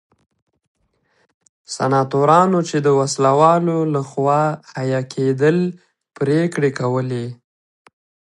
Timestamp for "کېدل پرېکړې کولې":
5.13-7.27